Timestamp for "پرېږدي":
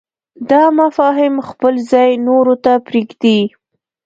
2.87-3.39